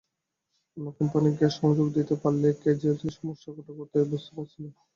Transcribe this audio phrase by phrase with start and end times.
[0.77, 4.69] অন্য কোম্পানিগুলো গ্যাস-সংযোগ দিতে পারলে কেজিডিসিএলের সমস্যাটা কোথায় বুঝতে পারছি না।